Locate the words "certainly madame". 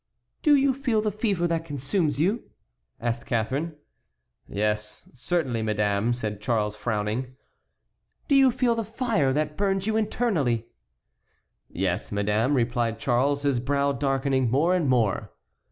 5.13-6.11